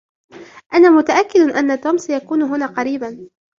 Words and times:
أنا 0.73 0.89
متأكد 0.89 1.39
أن 1.39 1.81
توم 1.81 1.97
سيكون 1.97 2.41
هنا 2.41 2.65
قريباً. 2.65 3.29